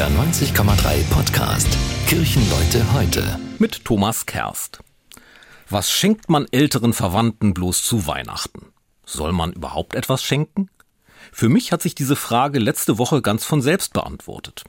NDR 0.00 0.24
90,3 0.24 1.04
Podcast 1.10 1.68
Kirchenleute 2.06 2.90
heute 2.94 3.38
mit 3.58 3.84
Thomas 3.84 4.24
Kerst. 4.24 4.78
Was 5.68 5.90
schenkt 5.90 6.30
man 6.30 6.46
älteren 6.50 6.94
Verwandten 6.94 7.52
bloß 7.52 7.82
zu 7.82 8.06
Weihnachten? 8.06 8.72
Soll 9.04 9.32
man 9.32 9.52
überhaupt 9.52 9.94
etwas 9.94 10.22
schenken? 10.22 10.70
Für 11.32 11.50
mich 11.50 11.70
hat 11.70 11.82
sich 11.82 11.94
diese 11.94 12.16
Frage 12.16 12.58
letzte 12.58 12.96
Woche 12.96 13.20
ganz 13.20 13.44
von 13.44 13.60
selbst 13.60 13.92
beantwortet. 13.92 14.64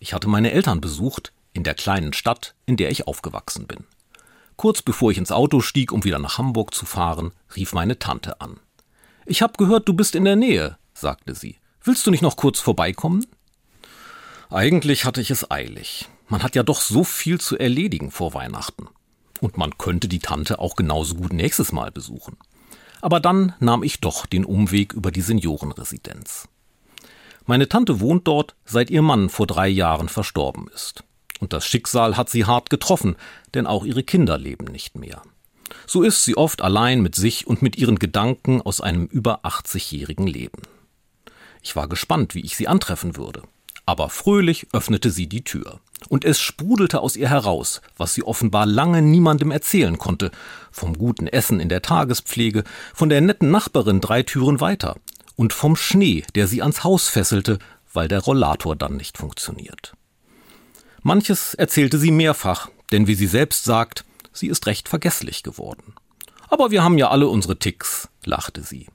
Ich 0.00 0.14
hatte 0.14 0.28
meine 0.28 0.50
Eltern 0.50 0.80
besucht 0.80 1.32
in 1.52 1.62
der 1.62 1.74
kleinen 1.74 2.12
Stadt, 2.12 2.56
in 2.66 2.76
der 2.76 2.90
ich 2.90 3.06
aufgewachsen 3.06 3.68
bin. 3.68 3.84
Kurz 4.56 4.82
bevor 4.82 5.12
ich 5.12 5.18
ins 5.18 5.30
Auto 5.30 5.60
stieg, 5.60 5.92
um 5.92 6.02
wieder 6.02 6.18
nach 6.18 6.38
Hamburg 6.38 6.74
zu 6.74 6.86
fahren, 6.86 7.30
rief 7.54 7.72
meine 7.72 8.00
Tante 8.00 8.40
an. 8.40 8.58
Ich 9.26 9.42
hab 9.42 9.58
gehört, 9.58 9.86
du 9.86 9.94
bist 9.94 10.16
in 10.16 10.24
der 10.24 10.34
Nähe, 10.34 10.76
sagte 10.92 11.36
sie. 11.36 11.58
Willst 11.84 12.04
du 12.04 12.10
nicht 12.10 12.22
noch 12.22 12.34
kurz 12.34 12.58
vorbeikommen? 12.58 13.24
Eigentlich 14.52 15.06
hatte 15.06 15.22
ich 15.22 15.30
es 15.30 15.50
eilig. 15.50 16.10
Man 16.28 16.42
hat 16.42 16.54
ja 16.54 16.62
doch 16.62 16.82
so 16.82 17.04
viel 17.04 17.40
zu 17.40 17.58
erledigen 17.58 18.10
vor 18.10 18.34
Weihnachten. 18.34 18.86
Und 19.40 19.56
man 19.56 19.78
könnte 19.78 20.08
die 20.08 20.18
Tante 20.18 20.58
auch 20.58 20.76
genauso 20.76 21.14
gut 21.14 21.32
nächstes 21.32 21.72
Mal 21.72 21.90
besuchen. 21.90 22.36
Aber 23.00 23.18
dann 23.18 23.54
nahm 23.60 23.82
ich 23.82 24.00
doch 24.00 24.26
den 24.26 24.44
Umweg 24.44 24.92
über 24.92 25.10
die 25.10 25.22
Seniorenresidenz. 25.22 26.48
Meine 27.46 27.66
Tante 27.66 27.98
wohnt 27.98 28.28
dort, 28.28 28.54
seit 28.66 28.90
ihr 28.90 29.00
Mann 29.00 29.30
vor 29.30 29.46
drei 29.46 29.68
Jahren 29.68 30.10
verstorben 30.10 30.68
ist. 30.74 31.02
Und 31.40 31.54
das 31.54 31.64
Schicksal 31.64 32.18
hat 32.18 32.28
sie 32.28 32.44
hart 32.44 32.68
getroffen, 32.68 33.16
denn 33.54 33.66
auch 33.66 33.86
ihre 33.86 34.02
Kinder 34.02 34.36
leben 34.36 34.66
nicht 34.66 34.98
mehr. 34.98 35.22
So 35.86 36.02
ist 36.02 36.26
sie 36.26 36.36
oft 36.36 36.60
allein 36.60 37.00
mit 37.00 37.14
sich 37.14 37.46
und 37.46 37.62
mit 37.62 37.76
ihren 37.78 37.98
Gedanken 37.98 38.60
aus 38.60 38.82
einem 38.82 39.06
über 39.06 39.46
80-jährigen 39.46 40.26
Leben. 40.26 40.60
Ich 41.62 41.74
war 41.74 41.88
gespannt, 41.88 42.34
wie 42.34 42.44
ich 42.44 42.54
sie 42.54 42.68
antreffen 42.68 43.16
würde 43.16 43.44
aber 43.86 44.08
fröhlich 44.08 44.66
öffnete 44.72 45.10
sie 45.10 45.26
die 45.26 45.44
Tür. 45.44 45.80
Und 46.08 46.24
es 46.24 46.40
sprudelte 46.40 47.00
aus 47.00 47.16
ihr 47.16 47.28
heraus, 47.28 47.80
was 47.96 48.14
sie 48.14 48.24
offenbar 48.24 48.66
lange 48.66 49.02
niemandem 49.02 49.50
erzählen 49.50 49.98
konnte, 49.98 50.30
vom 50.70 50.98
guten 50.98 51.26
Essen 51.26 51.60
in 51.60 51.68
der 51.68 51.82
Tagespflege, 51.82 52.64
von 52.94 53.08
der 53.08 53.20
netten 53.20 53.50
Nachbarin 53.50 54.00
drei 54.00 54.22
Türen 54.22 54.60
weiter 54.60 54.96
und 55.36 55.52
vom 55.52 55.76
Schnee, 55.76 56.24
der 56.34 56.48
sie 56.48 56.62
ans 56.62 56.84
Haus 56.84 57.08
fesselte, 57.08 57.58
weil 57.92 58.08
der 58.08 58.20
Rollator 58.20 58.76
dann 58.76 58.96
nicht 58.96 59.18
funktioniert. 59.18 59.94
Manches 61.02 61.54
erzählte 61.54 61.98
sie 61.98 62.10
mehrfach, 62.10 62.68
denn 62.90 63.06
wie 63.06 63.14
sie 63.14 63.26
selbst 63.26 63.64
sagt, 63.64 64.04
sie 64.32 64.48
ist 64.48 64.66
recht 64.66 64.88
vergesslich 64.88 65.42
geworden. 65.42 65.94
Aber 66.48 66.70
wir 66.70 66.82
haben 66.84 66.98
ja 66.98 67.10
alle 67.10 67.28
unsere 67.28 67.58
Ticks, 67.58 68.08
lachte 68.24 68.62
sie. 68.62 68.88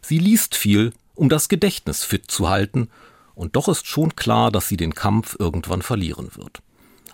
Sie 0.00 0.18
liest 0.18 0.54
viel, 0.54 0.92
um 1.14 1.28
das 1.28 1.48
Gedächtnis 1.48 2.04
fit 2.04 2.30
zu 2.30 2.48
halten 2.48 2.88
und 3.34 3.56
doch 3.56 3.68
ist 3.68 3.86
schon 3.86 4.16
klar, 4.16 4.50
dass 4.50 4.68
sie 4.68 4.76
den 4.76 4.94
Kampf 4.94 5.36
irgendwann 5.38 5.82
verlieren 5.82 6.30
wird. 6.34 6.62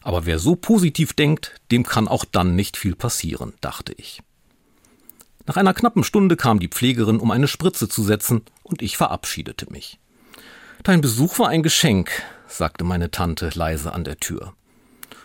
Aber 0.03 0.25
wer 0.25 0.39
so 0.39 0.55
positiv 0.55 1.12
denkt, 1.14 1.61
dem 1.70 1.83
kann 1.83 2.08
auch 2.08 2.25
dann 2.25 2.55
nicht 2.55 2.77
viel 2.77 2.95
passieren, 2.95 3.55
dachte 3.61 3.92
ich. 3.97 4.23
Nach 5.47 5.56
einer 5.56 5.75
knappen 5.75 6.05
Stunde 6.05 6.36
kam 6.36 6.58
die 6.58 6.69
Pflegerin, 6.69 7.20
um 7.20 7.31
eine 7.31 7.48
Spritze 7.48 7.89
zu 7.89 8.03
setzen, 8.03 8.42
und 8.62 8.83
ich 8.83 8.97
verabschiedete 8.97 9.70
mich. 9.70 9.98
Dein 10.83 11.00
Besuch 11.00 11.39
war 11.39 11.48
ein 11.48 11.62
Geschenk, 11.62 12.11
sagte 12.48 12.84
meine 12.84 13.11
Tante 13.11 13.51
leise 13.55 13.92
an 13.92 14.05
der 14.05 14.19
Tür. 14.19 14.55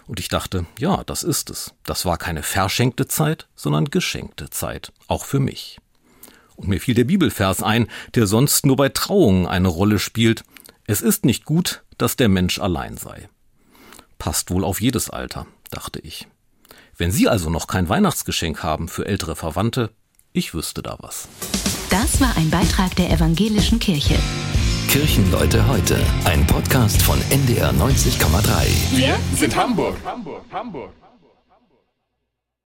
Und 0.08 0.20
ich 0.20 0.28
dachte, 0.28 0.66
ja, 0.78 1.04
das 1.04 1.24
ist 1.24 1.50
es. 1.50 1.74
Das 1.84 2.06
war 2.06 2.18
keine 2.18 2.44
verschenkte 2.44 3.08
Zeit, 3.08 3.48
sondern 3.56 3.86
geschenkte 3.86 4.50
Zeit, 4.50 4.92
auch 5.08 5.26
für 5.26 5.40
mich. 5.40 5.80
Und 6.56 6.68
mir 6.68 6.80
fiel 6.80 6.96
der 6.96 7.06
Bibelvers 7.06 7.64
ein, 7.64 7.88
der 8.14 8.28
sonst 8.28 8.66
nur 8.66 8.76
bei 8.76 8.90
Trauungen 8.90 9.48
eine 9.48 9.68
Rolle 9.68 10.00
spielt, 10.00 10.44
es 10.92 11.02
ist 11.02 11.24
nicht 11.24 11.46
gut, 11.46 11.84
dass 11.98 12.18
der 12.18 12.28
Mensch 12.28 12.60
allein 12.60 12.98
sei. 12.98 13.30
Passt 14.20 14.52
wohl 14.52 14.66
auf 14.66 14.82
jedes 14.82 15.10
Alter, 15.10 15.48
dachte 15.70 16.00
ich. 16.00 16.28
Wenn 16.98 17.12
Sie 17.12 17.30
also 17.30 17.50
noch 17.50 17.68
kein 17.68 17.88
Weihnachtsgeschenk 17.88 18.62
haben 18.62 18.90
für 18.90 19.06
ältere 19.06 19.38
Verwandte, 19.38 19.92
ich 20.34 20.54
wüsste 20.54 20.84
da 20.84 20.98
was. 21.00 21.30
Das 21.90 22.20
war 22.20 22.36
ein 22.36 22.50
Beitrag 22.50 22.94
der 22.98 23.10
evangelischen 23.10 23.80
Kirche. 23.80 24.20
Kirchenleute 24.90 25.66
heute, 25.66 25.98
ein 26.26 26.46
Podcast 26.46 27.02
von 27.02 27.20
NDR 27.30 27.72
90,3. 27.72 28.98
Wir 28.98 29.18
sind 29.34 29.56
Hamburg. 29.56 29.96
Hamburg, 30.04 30.44
Hamburg. 30.52 30.92